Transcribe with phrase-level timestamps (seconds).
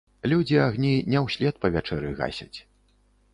[0.31, 2.57] Людзі агні не ўслед па вячэры гасяць.